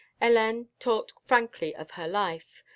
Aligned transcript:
Hélène 0.19 0.65
talked 0.79 1.13
frankly 1.27 1.75
of 1.75 1.91
her 1.91 2.07
life. 2.07 2.63